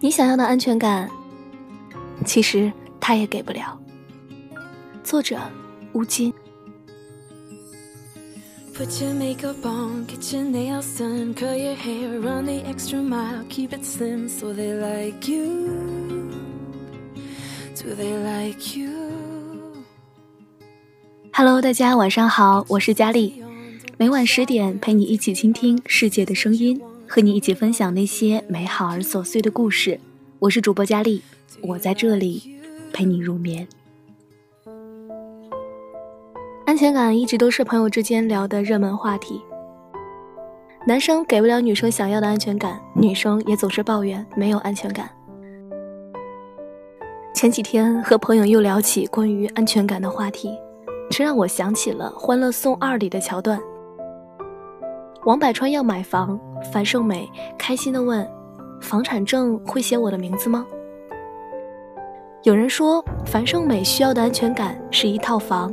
[0.00, 1.08] 你想要的安全感，
[2.26, 3.78] 其实他也给不了。
[5.02, 5.38] 作者：
[5.92, 6.32] 乌金。
[21.32, 23.42] Hello，大家晚上好，我是佳丽。
[23.96, 26.80] 每晚十点陪你一起倾听世界的声音，
[27.14, 30.00] 和你一起分享那些美好而琐碎的故事。
[30.40, 31.22] 我是主播佳丽，
[31.62, 32.58] 我在这里
[32.92, 33.68] 陪你入眠。
[36.66, 39.40] 安全感一直都是朋友之间聊的热门话题。
[40.88, 45.08] 男生给不了女生想要的安全感，女生也总是抱怨没有安全感。
[47.32, 50.50] 前几天和朋友又聊起关于安全感的话题，
[51.10, 53.60] 这让我想起了《欢乐颂二》里的桥段。
[55.26, 56.38] 王百川要买房，
[56.72, 58.26] 樊胜美开心地问
[58.80, 60.66] ：“房产证会写我的名字吗？”
[62.42, 65.72] 有人说樊胜美需要的安全感是一套房。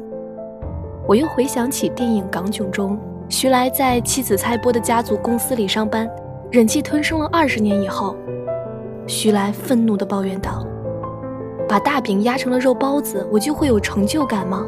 [1.08, 6.10] 我又回想起电影《港囧》中，徐来在妻子蔡波的家族公司里上班，
[6.52, 8.16] 忍气吞声了二十年以后，
[9.08, 10.66] 徐来愤怒地抱怨道
[11.68, 14.66] ：“把大饼压成了肉包子，我就会有成就感吗？”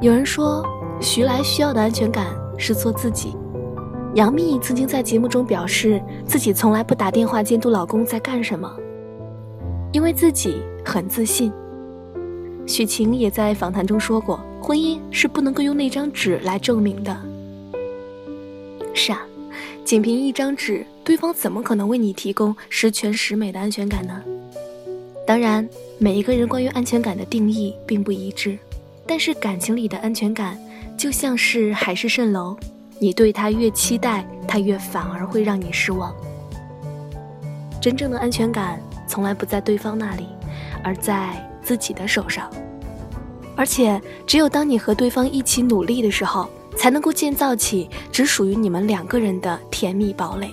[0.00, 0.62] 有人说
[1.00, 2.26] 徐来需要的安全感。
[2.60, 3.36] 是做自己。
[4.14, 8.74] 杨幂曾经在节目中表示，自己从来不打电话监督老公在干什么，
[9.92, 11.52] 因为自己很自信。
[12.66, 17.16] 许晴也在访谈中说过，婚姻是不能够用那张纸来证明的。
[18.94, 19.24] 是啊，
[19.84, 24.22] 仅凭一张纸，对方怎么可能为你提供十全十美的安全感呢？
[25.26, 28.58] 当然，每一个人关于安全感的定义并不一致，
[29.06, 30.58] 但是感情里的安全感。
[30.96, 32.56] 就像是海市蜃楼，
[33.00, 36.14] 你对他越期待，他越反而会让你失望。
[37.80, 40.26] 真正的安全感从来不在对方那里，
[40.82, 42.50] 而在自己的手上。
[43.56, 50.50] 而且，只有当你和对方一起努力的时候，才能够建造起只属于你们两个人的甜蜜堡垒。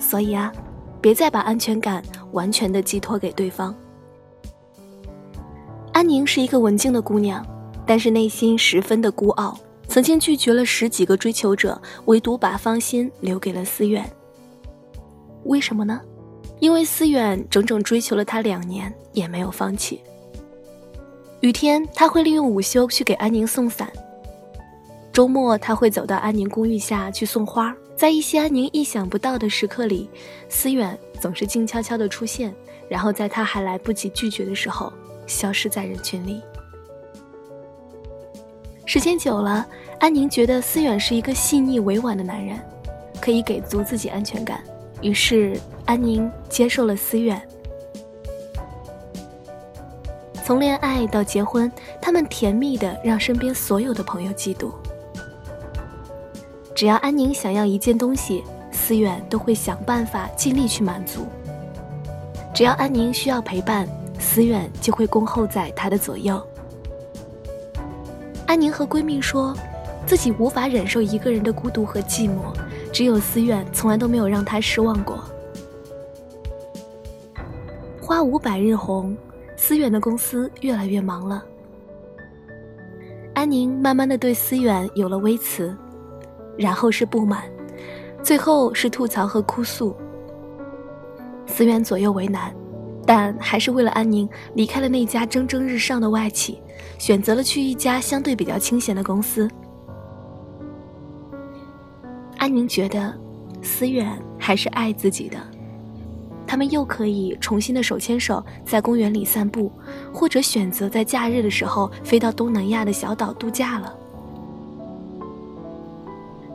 [0.00, 0.52] 所以啊，
[1.00, 2.02] 别再把安全感
[2.32, 3.74] 完全的寄托给对方。
[5.92, 7.44] 安宁是一个文静的姑娘。
[7.86, 9.58] 但是内心十分的孤傲，
[9.90, 14.08] 曾经拒绝了十几个追求者，唯独把芳心留给了思远。
[15.46, 16.00] 为什么呢？
[16.60, 20.00] 因为思远整整追求了他两年，也没有放弃。
[21.40, 23.90] 雨天他会利用午休去给安宁送伞，
[25.12, 27.74] 周末他会走到安宁公寓下去送花。
[27.96, 30.08] 在一些安宁意想不到的时刻里，
[30.48, 32.54] 思远总是静悄悄的出现，
[32.88, 34.92] 然后在他还来不及拒绝的时候，
[35.26, 36.40] 消失在人群里。
[38.92, 39.64] 时间久了，
[40.00, 42.58] 安宁觉得思远是一个细腻委婉的男人，
[43.20, 44.60] 可以给足自己安全感。
[45.00, 47.40] 于是，安宁接受了思远。
[50.44, 51.70] 从恋爱到结婚，
[52.02, 54.72] 他们甜蜜的让身边所有的朋友嫉妒。
[56.74, 61.26] 只要安宁想要一件东西，思远都会想办法尽力去满足。
[62.52, 66.44] 只要安宁需要陪伴，思远就会恭候在他的左右。
[68.50, 69.56] 安宁和闺蜜说，
[70.04, 72.52] 自己无法忍受一个人的孤独和寂寞，
[72.92, 75.22] 只有思远从来都没有让她失望过。
[78.02, 79.16] 花无百日红，
[79.56, 81.44] 思远的公司越来越忙了。
[83.34, 85.72] 安宁慢慢的对思远有了微词，
[86.56, 87.44] 然后是不满，
[88.20, 89.94] 最后是吐槽和哭诉。
[91.46, 92.52] 思远左右为难。
[93.12, 96.62] 但还是为了安宁离开了那家蒸蒸日上的外企，
[96.96, 99.50] 选择了去一家相对比较清闲的公司。
[102.38, 103.12] 安宁觉得，
[103.62, 105.36] 思远还是爱自己的，
[106.46, 109.72] 他们又可以重新的手牵手在公园里散步，
[110.14, 113.92] 或者选择在假日的时候飞到东南亚的小岛度假了。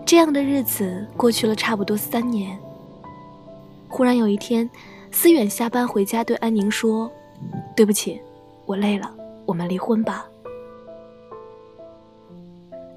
[0.06, 2.58] 这样的日子过去了差不多三年，
[3.90, 4.70] 忽然有一天。
[5.16, 7.10] 思远下班回家，对安宁说
[7.74, 8.22] ：“对不起，
[8.66, 9.10] 我累了，
[9.46, 10.28] 我们离婚吧。”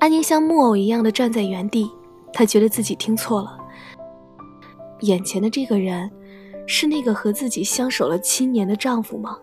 [0.01, 1.89] 安宁像木偶一样的站在原地，
[2.33, 3.57] 她觉得自己听错了。
[5.03, 6.11] 眼前的这个人，
[6.67, 9.39] 是那个和自己相守了七年的丈夫吗？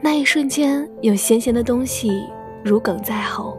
[0.00, 2.28] 那一瞬间，有咸咸的东西
[2.64, 3.58] 如鲠在喉，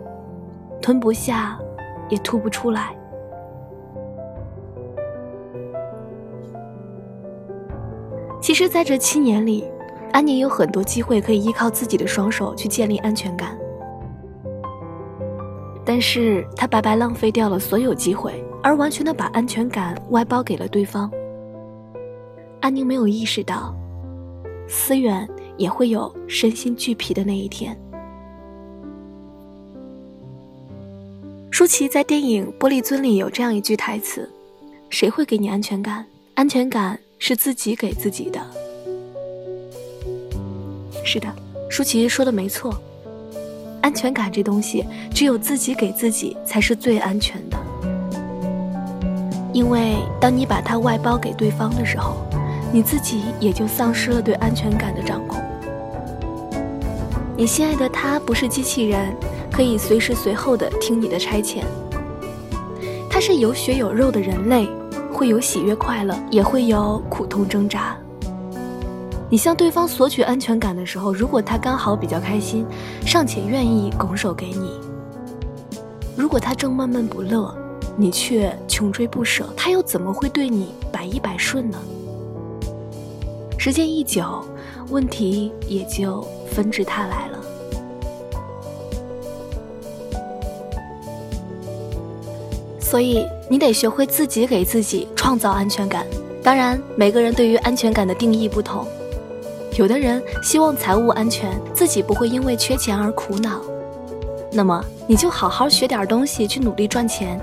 [0.81, 1.59] 吞不下，
[2.07, 2.95] 也吐不出来。
[8.41, 9.63] 其实，在这七年里，
[10.11, 13.55] 安宁有很多机会可以依靠自己的双手去建立安全感，
[15.85, 21.09] 但是她白白浪费掉了所有机会，而完全的把安全感外包给了对方。
[22.59, 23.75] 安宁没有意识到，
[24.67, 27.79] 思远也会有身心俱疲的那一天。
[31.51, 34.27] 舒淇在电影《玻璃樽》里有这样一句台词
[34.89, 36.03] ：“谁会给你安全感？
[36.35, 38.39] 安全感是自己给自己的。”
[41.03, 41.27] 是的，
[41.69, 42.73] 舒淇说的没错。
[43.81, 47.57] 安全感这东西，只有自己给自己才是最安全的。
[49.51, 52.15] 因为当你把它外包给对方的时候，
[52.71, 55.41] 你自己也就丧失了对安全感的掌控。
[57.35, 59.13] 你心爱的他不是机器人，
[59.51, 61.63] 可以随时随后的听你的差遣。
[63.09, 64.69] 他是有血有肉的人类，
[65.21, 67.95] 会有喜悦快乐，也会有苦痛挣扎。
[69.29, 72.65] 你向对方索取安全感的时候，如果他刚好比较开心，
[73.05, 74.71] 尚且愿意拱手给你；
[76.17, 77.55] 如果他正闷闷不乐，
[77.95, 81.77] 你却穷追不舍，他又怎么会对你百依百顺呢？
[83.59, 84.43] 时间一久，
[84.89, 87.37] 问题也就纷至沓来了。
[92.91, 96.05] 所以，你得学会自己给自己创造安全感。
[96.43, 98.85] 当然，每个人对于安全感的定义不同。
[99.77, 103.61] 有的人希望财务安全，自己不会因为缺钱而苦恼，
[104.51, 107.39] 那么你就好好学点东西，去努力赚钱。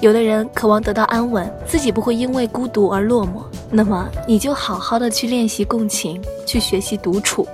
[0.00, 7.46] 有的人渴望得到安稳，自己不会因为孤独而落寞，那么你就好好的去练习共情，去学习独处。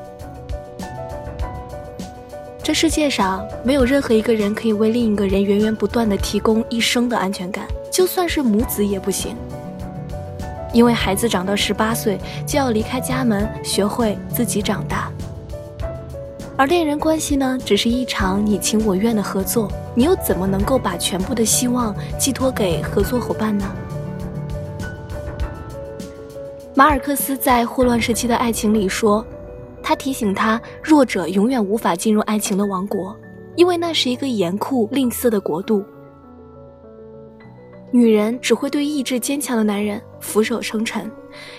[2.69, 9.35] 这世界上没有任何一个人可以为另一个人源源不断的提供一生的安全感，就算是母子也不行。
[10.75, 15.11] 因为孩子长到十八岁就要离开家门，学会自己长大。
[16.59, 23.65] 而恋人关系呢，只是一场你情我愿的合作，你又怎么能够把全部的希望寄托给合作伙伴呢？
[26.75, 29.25] 马尔克斯在《霍乱时期的爱情》里说，
[29.89, 33.19] 他提醒他，弱者永远无法进入爱情的王国，
[33.57, 35.83] 因为那是一个严酷吝啬的国度。
[37.91, 41.11] 女人只会对意志坚强的男人俯首称臣，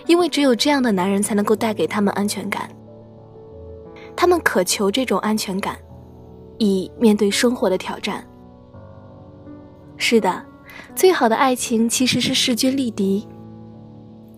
[0.06, 2.70] 因为只有这样的男人才能够带给他们安全感。
[4.16, 5.76] 他们渴求这种安全感，
[6.60, 8.24] 以面对生活的挑战。
[9.98, 10.46] 是的，
[10.94, 13.28] 最好的爱情其实是势均力敌，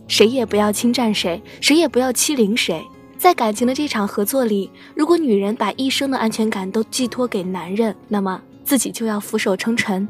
[0.08, 2.82] 谁也不要侵占谁，谁也不要欺凌谁。
[3.22, 10.08] 在感情的这场合作里，如果女人把一生的安全感都寄托给男人，那么自己就要俯首称臣。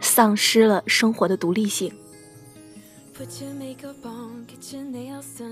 [0.00, 1.92] 丧失了生活的独立性。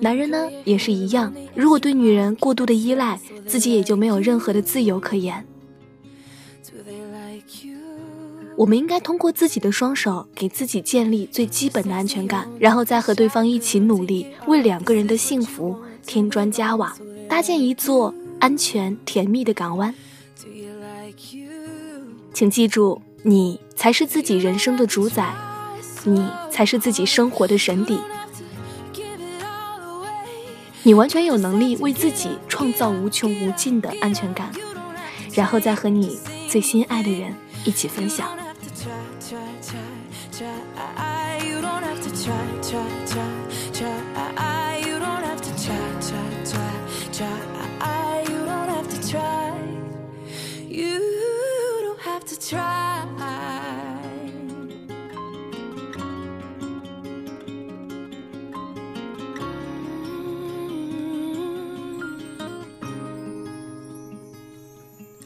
[0.01, 3.19] 男人呢也是一样，如果对女人过度的依赖，
[3.49, 5.45] 自己也就没有任何的自由可言。
[8.57, 15.77] 我们应该通过自己的双手，给自己建立最基本的安全感，然后再和对方一起努力，为两个人的幸福
[16.07, 16.97] 添砖加瓦，
[17.29, 19.95] 搭建一座安全甜蜜的港湾。
[22.33, 23.01] 请记住。
[23.25, 25.33] 你才是自己人生的主宰，
[26.03, 28.01] 你才是自己生活的神邸。
[30.83, 34.51] 你完全有能力为自己创造无穷无尽的安全感，
[35.35, 36.19] 然后再和你
[36.49, 37.33] 最心爱的人
[37.65, 38.29] 一起分享。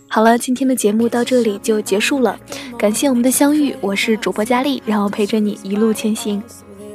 [0.09, 2.41] 好了，今天的节目到这里就结束了，
[2.87, 6.41] 感谢我们的相遇，我是主播佳丽，让我陪着你一路前行。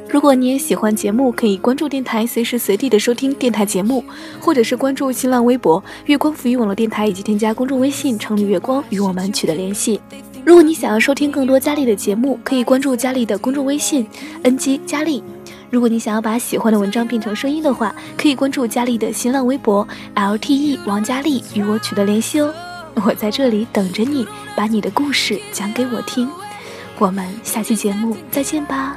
[0.08, 4.02] 如果你也喜欢节目，可以关注电台，随时随地的收听电台节目，
[4.40, 10.00] 或者是关注新浪微博“月光浮语网络电台”，以及添加公众微信“城里月光”与我们取得联系。
[10.46, 14.06] 如果你想要收听更多佳丽的节目，可以关注佳丽的公众微信
[14.44, 15.22] “ng 佳丽”。
[15.68, 22.50] 如果你想要把喜欢的文章变成声音的话，可以关注佳丽的新浪微博 “lte 王佳丽”与我取得联系哦。
[22.94, 26.28] 我在这里等着你，把你的故事讲给我听。
[26.98, 28.96] 我们下期节目再见吧。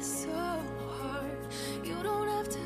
[0.00, 1.46] So hard.
[1.84, 2.63] You don't have to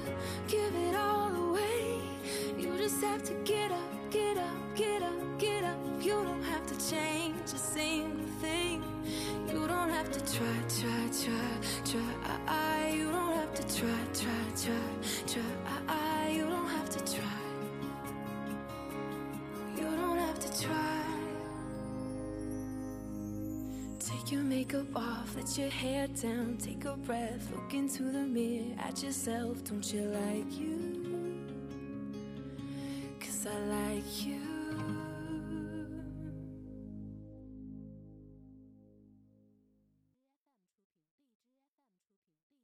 [24.19, 28.75] Take your makeup off, let your hair down, take a breath, look into the mirror
[28.81, 29.63] at yourself.
[29.63, 30.98] Don't you like you?